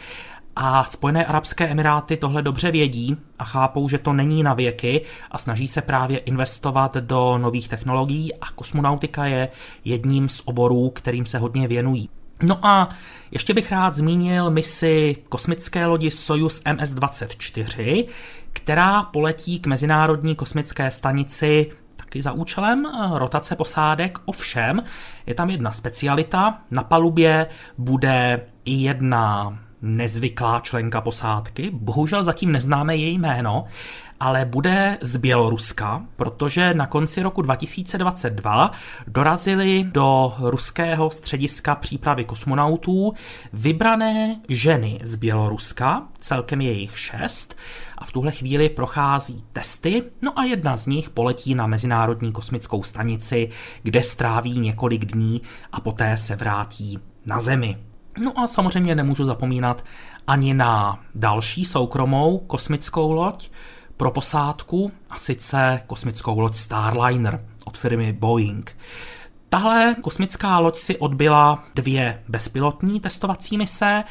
[0.55, 5.37] A Spojené arabské emiráty tohle dobře vědí a chápou, že to není na věky a
[5.37, 9.49] snaží se právě investovat do nových technologií a kosmonautika je
[9.85, 12.09] jedním z oborů, kterým se hodně věnují.
[12.43, 12.89] No a
[13.31, 18.05] ještě bych rád zmínil misi kosmické lodi Soyuz MS-24,
[18.53, 24.17] která poletí k Mezinárodní kosmické stanici taky za účelem rotace posádek.
[24.25, 24.83] Ovšem,
[25.25, 26.61] je tam jedna specialita.
[26.71, 33.65] Na palubě bude i jedna nezvyklá členka posádky, bohužel zatím neznáme její jméno,
[34.19, 38.71] ale bude z Běloruska, protože na konci roku 2022
[39.07, 43.13] dorazili do ruského střediska přípravy kosmonautů
[43.53, 47.55] vybrané ženy z Běloruska, celkem je jich šest,
[47.97, 52.83] a v tuhle chvíli prochází testy, no a jedna z nich poletí na Mezinárodní kosmickou
[52.83, 53.49] stanici,
[53.83, 57.88] kde stráví několik dní a poté se vrátí na Zemi.
[58.17, 59.83] No a samozřejmě nemůžu zapomínat
[60.27, 63.49] ani na další soukromou kosmickou loď
[63.97, 68.77] pro posádku, a sice kosmickou loď Starliner od firmy Boeing.
[69.49, 74.03] Tahle kosmická loď si odbyla dvě bezpilotní testovací mise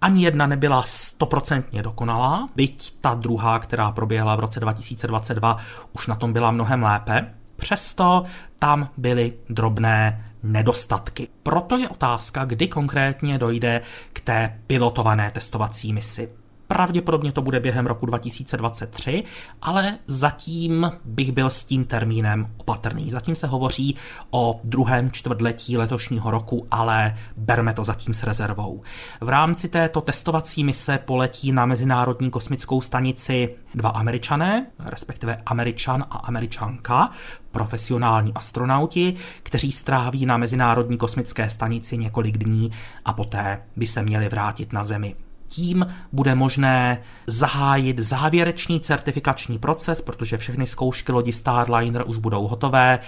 [0.00, 5.56] Ani jedna nebyla stoprocentně dokonalá, byť ta druhá, která proběhla v roce 2022,
[5.92, 7.34] už na tom byla mnohem lépe.
[7.56, 8.24] Přesto
[8.58, 11.28] tam byly drobné nedostatky.
[11.42, 13.80] Proto je otázka, kdy konkrétně dojde
[14.12, 16.28] k té pilotované testovací misi.
[16.68, 19.24] Pravděpodobně to bude během roku 2023,
[19.62, 23.10] ale zatím bych byl s tím termínem opatrný.
[23.10, 23.96] Zatím se hovoří
[24.30, 28.82] o druhém čtvrtletí letošního roku, ale berme to zatím s rezervou.
[29.20, 36.18] V rámci této testovací mise poletí na Mezinárodní kosmickou stanici dva američané, respektive američan a
[36.18, 37.10] američanka,
[37.50, 42.72] profesionální astronauti, kteří stráví na Mezinárodní kosmické stanici několik dní
[43.04, 45.25] a poté by se měli vrátit na Zemi.
[45.48, 52.98] Tím bude možné zahájit závěrečný certifikační proces, protože všechny zkoušky lodi Starliner už budou hotové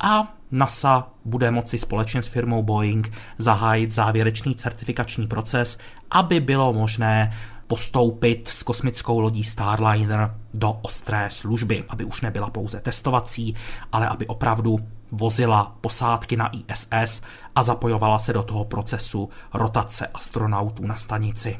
[0.00, 5.78] a NASA bude moci společně s firmou Boeing zahájit závěrečný certifikační proces,
[6.10, 7.32] aby bylo možné
[7.66, 13.54] postoupit s kosmickou lodí Starliner do ostré služby, aby už nebyla pouze testovací,
[13.92, 14.78] ale aby opravdu
[15.12, 17.22] vozila posádky na ISS
[17.54, 21.58] a zapojovala se do toho procesu rotace astronautů na stanici.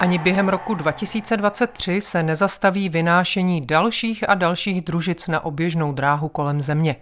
[0.00, 6.60] Ani během roku 2023 se nezastaví vynášení dalších a dalších družic na oběžnou dráhu kolem
[6.60, 6.96] Země.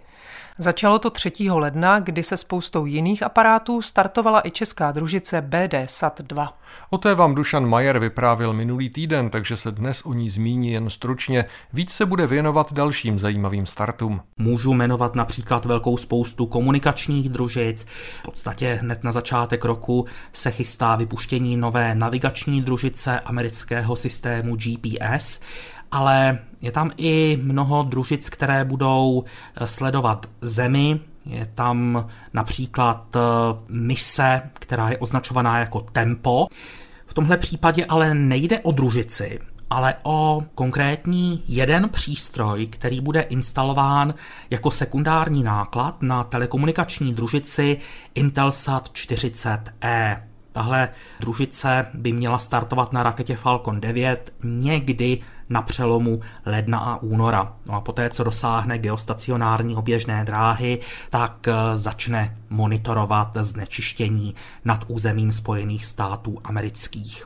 [0.57, 1.31] Začalo to 3.
[1.51, 6.53] ledna, kdy se spoustou jiných aparátů startovala i česká družice BD SAT 2.
[6.89, 10.89] O té vám Dušan Majer vyprávil minulý týden, takže se dnes o ní zmíní jen
[10.89, 11.45] stručně.
[11.73, 14.21] Víc se bude věnovat dalším zajímavým startům.
[14.37, 17.85] Můžu jmenovat například velkou spoustu komunikačních družic.
[18.19, 25.41] V podstatě hned na začátek roku se chystá vypuštění nové navigační družice amerického systému GPS
[25.95, 29.23] ale je tam i mnoho družic, které budou
[29.55, 33.19] eh, sledovat Zemi, je tam například eh,
[33.69, 36.47] mise, která je označovaná jako Tempo.
[37.05, 39.39] V tomhle případě ale nejde o družici,
[39.69, 44.13] ale o konkrétní jeden přístroj, který bude instalován
[44.49, 47.77] jako sekundární náklad na telekomunikační družici
[48.15, 50.21] Intelsat 40E.
[50.51, 50.89] Tahle
[51.19, 55.19] družice by měla startovat na raketě Falcon 9 někdy
[55.49, 57.53] na přelomu ledna a února.
[57.65, 60.79] No a poté, co dosáhne geostacionární oběžné dráhy,
[61.09, 64.35] tak eh, začne monitorovat znečištění
[64.65, 67.25] nad územím Spojených států amerických.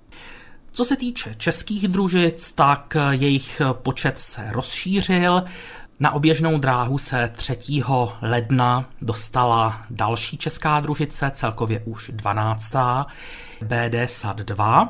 [0.71, 5.43] Co se týče českých družic, tak eh, jejich počet se rozšířil.
[6.01, 7.57] Na oběžnou dráhu se 3.
[8.21, 12.73] ledna dostala další česká družice, celkově už 12.
[13.61, 14.89] BD SAT 2.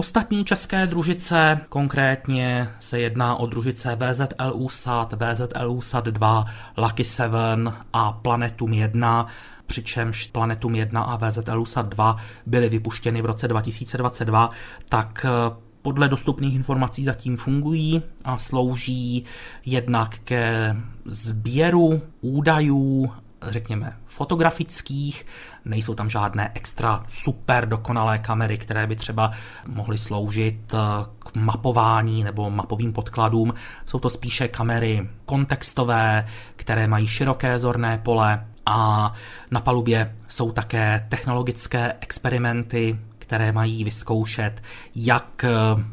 [0.00, 6.46] Ostatní české družice, konkrétně se jedná o družice VZLU SAT, VZLU SAT 2,
[6.76, 9.26] Lucky 7 a Planetum 1,
[9.66, 14.50] přičemž Planetum 1 a VZLU SAT 2 byly vypuštěny v roce 2022,
[14.88, 19.24] tak eh, podle dostupných informací zatím fungují a slouží
[19.66, 23.12] jednak ke sběru údajů
[23.42, 25.26] řekněme, fotografických,
[25.64, 29.30] nejsou tam žádné extra super dokonalé kamery, které by třeba
[29.66, 30.78] mohly sloužit eh,
[31.18, 33.54] k mapování nebo mapovým podkladům.
[33.86, 36.26] Jsou to spíše kamery kontextové,
[36.56, 39.12] které mají široké zorné pole a
[39.50, 42.98] na palubě jsou také technologické experimenty,
[43.28, 44.62] které mají vyzkoušet,
[44.94, 45.50] jak eh,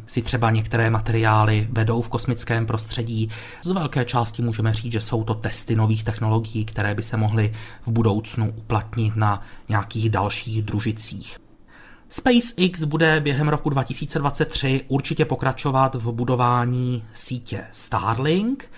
[0.08, 3.30] si třeba některé materiály vedou v kosmickém prostředí.
[3.64, 7.54] Z velké části můžeme říct, že jsou to testy nových technologií, které by se mohly
[7.82, 11.38] v budoucnu uplatnit na nějakých dalších družicích.
[12.10, 18.70] SpaceX bude během roku 2023 určitě pokračovat v budování sítě Starlink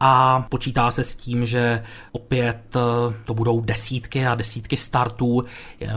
[0.00, 1.82] a počítá se s tím, že
[2.12, 5.44] opět eh, to budou desítky a desítky startů.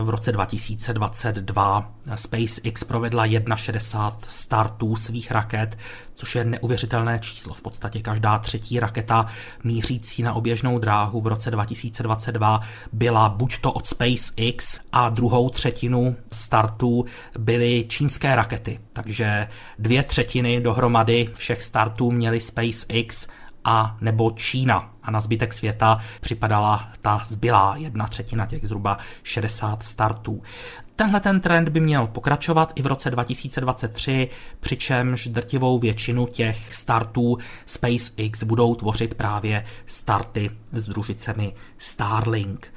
[0.00, 3.26] V roce 2022 SpaceX provedla
[3.56, 5.78] 61 startů svých raket,
[6.14, 7.54] což je neuvěřitelné číslo.
[7.54, 9.26] V podstatě každá třetí raketa
[9.64, 12.60] mířící na oběžnou dráhu v roce 2022
[12.92, 17.04] byla buď to od SpaceX a druhou třetinu startů
[17.38, 18.80] byly čínské rakety.
[18.92, 19.48] Takže
[19.78, 23.28] dvě třetiny dohromady všech startů měly SpaceX
[23.64, 24.90] a nebo Čína.
[25.02, 30.42] A na zbytek světa připadala ta zbylá jedna třetina těch zhruba 60 startů.
[30.96, 34.28] Tenhle ten trend by měl pokračovat i v roce 2023,
[34.60, 42.72] přičemž drtivou většinu těch startů SpaceX budou tvořit právě starty s družicemi Starlink.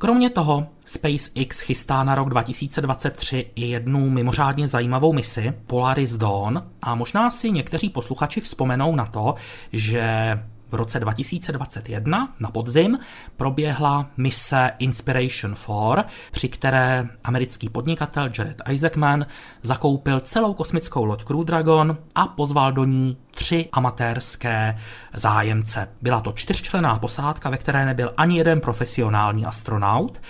[0.00, 6.62] Kromě toho SpaceX chystá na rok 2023 i jednu mimořádně zajímavou misi Polaris Dawn.
[6.82, 9.34] A možná si někteří posluchači vzpomenou na to,
[9.72, 10.38] že
[10.70, 12.98] v roce 2021 na podzim
[13.36, 19.26] proběhla mise Inspiration 4, při které americký podnikatel Jared Isaacman
[19.62, 24.78] zakoupil celou kosmickou loď Crew Dragon a pozval do ní tři amatérské
[25.14, 25.88] zájemce.
[26.02, 30.20] Byla to čtyřčlená posádka, ve které nebyl ani jeden profesionální astronaut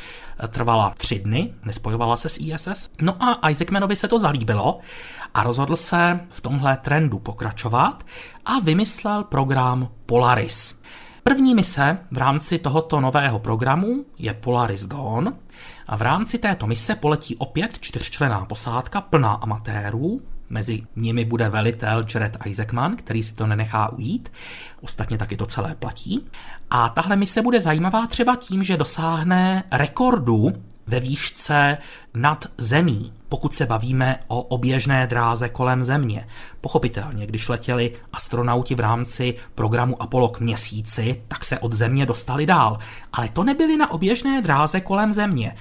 [0.48, 2.90] trvala tři dny, nespojovala se s ISS.
[3.02, 4.78] No a Isaacmanovi se to zalíbilo
[5.34, 8.04] a rozhodl se v tomhle trendu pokračovat
[8.44, 10.80] a vymyslel program Polaris.
[11.22, 15.36] První mise v rámci tohoto nového programu je Polaris Dawn
[15.86, 20.20] a v rámci této mise poletí opět čtyřčlená posádka plná amatérů,
[20.50, 24.32] Mezi nimi bude velitel Jared Isaacman, který si to nenechá ujít.
[24.80, 26.26] Ostatně taky to celé platí.
[26.70, 30.52] A tahle mise bude zajímavá třeba tím, že dosáhne rekordu
[30.86, 31.78] ve výšce
[32.14, 36.26] nad zemí, pokud se bavíme o oběžné dráze kolem Země.
[36.60, 42.46] Pochopitelně, když letěli astronauti v rámci programu Apollo k měsíci, tak se od Země dostali
[42.46, 42.78] dál.
[43.12, 45.54] Ale to nebyli na oběžné dráze kolem Země.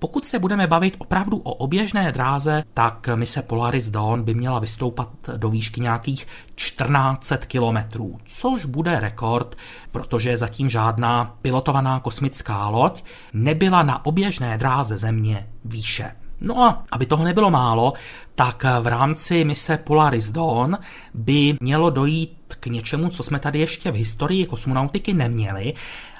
[0.00, 5.08] Pokud se budeme bavit opravdu o oběžné dráze, tak mise Polaris Dawn by měla vystoupat
[5.36, 9.56] do výšky nějakých 1400 kilometrů, což bude rekord,
[9.90, 16.12] protože zatím žádná pilotovaná kosmická loď nebyla na oběžné dráze Země výše.
[16.40, 17.92] No a aby toho nebylo málo,
[18.34, 20.78] tak v rámci mise Polaris Dawn
[21.14, 25.74] by mělo dojít k něčemu, co jsme tady ještě v historii kosmonautiky neměli,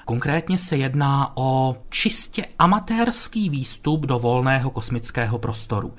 [0.05, 5.94] Konkrétně se jedná o čistě amatérský výstup do volného kosmického prostoru.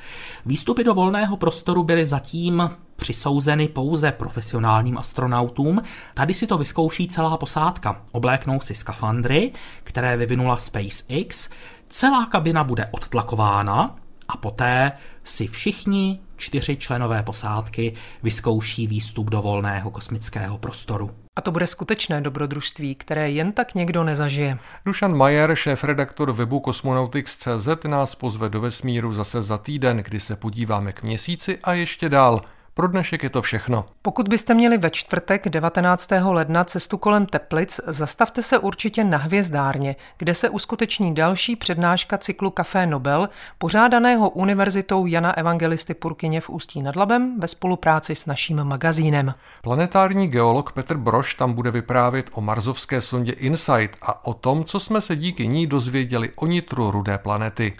[0.45, 5.81] Výstupy do volného prostoru byly zatím přisouzeny pouze profesionálním astronautům.
[6.13, 8.01] Tady si to vyzkouší celá posádka.
[8.11, 9.51] Obléknou si skafandry,
[9.83, 11.49] které vyvinula SpaceX.
[11.89, 13.95] Celá kabina bude odtlakována
[14.27, 14.91] a poté
[15.23, 17.93] si všichni čtyři členové posádky
[18.23, 21.11] vyzkouší výstup do volného kosmického prostoru.
[21.35, 24.57] A to bude skutečné dobrodružství, které jen tak někdo nezažije.
[24.85, 30.93] Dušan Majer, šéf-redaktor webu Cosmonautics.cz, nás pozve do vesmíru zase za týden, kdy se podíváme
[30.93, 32.41] k měsíci a ještě dál.
[32.73, 33.85] Pro dnešek je to všechno.
[34.01, 36.09] Pokud byste měli ve čtvrtek 19.
[36.21, 42.49] ledna cestu kolem Teplic, zastavte se určitě na Hvězdárně, kde se uskuteční další přednáška cyklu
[42.49, 48.63] Café Nobel, pořádaného Univerzitou Jana Evangelisty Purkyně v Ústí nad Labem ve spolupráci s naším
[48.63, 49.33] magazínem.
[49.61, 54.79] Planetární geolog Petr Broš tam bude vyprávět o marzovské sondě InSight a o tom, co
[54.79, 57.73] jsme se díky ní dozvěděli o nitru rudé planety.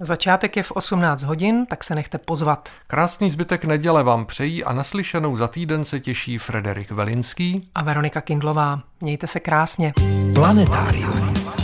[0.00, 2.68] Začátek je v 18 hodin, tak se nechte pozvat.
[2.86, 8.20] Krásný zbytek neděle vám přejí a naslyšenou za týden se těší Frederik Velinský a Veronika
[8.20, 8.80] Kindlová.
[9.00, 9.92] Mějte se krásně.
[10.34, 11.63] Planetárium.